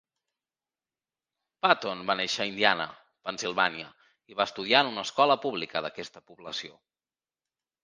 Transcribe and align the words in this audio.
Patton 1.65 2.01
va 2.07 2.15
néixer 2.21 2.41
a 2.45 2.47
Indiana, 2.53 2.87
Pennsylvania, 3.29 3.91
i 4.35 4.39
va 4.41 4.49
estudiar 4.51 4.83
en 4.87 4.91
una 4.95 5.07
escola 5.11 5.39
pública 5.47 5.87
d'aquesta 5.87 6.27
població. 6.33 6.77